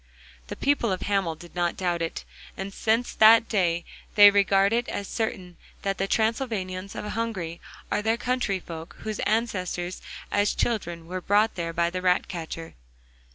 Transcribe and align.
The 0.47 0.55
people 0.55 0.91
of 0.91 1.03
Hamel 1.03 1.35
did 1.35 1.53
not 1.53 1.77
doubt 1.77 2.01
it; 2.01 2.25
and 2.57 2.73
since 2.73 3.13
that 3.13 3.47
day 3.47 3.85
they 4.15 4.31
regard 4.31 4.73
it 4.73 4.89
as 4.89 5.07
certain 5.07 5.57
that 5.83 5.99
the 5.99 6.07
Transylvanians 6.07 6.95
of 6.95 7.05
Hungary 7.11 7.61
are 7.91 8.01
their 8.01 8.17
country 8.17 8.59
folk, 8.59 8.95
whose 9.01 9.19
ancestors, 9.19 10.01
as 10.31 10.55
children, 10.55 11.05
were 11.05 11.21
brought 11.21 11.53
there 11.53 11.71
by 11.71 11.91
the 11.91 12.01
ratcatcher. 12.01 12.73